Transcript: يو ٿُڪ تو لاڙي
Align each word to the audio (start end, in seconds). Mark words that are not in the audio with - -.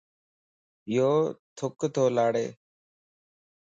يو 0.95 1.11
ٿُڪ 1.57 1.77
تو 1.93 2.03
لاڙي 2.15 2.47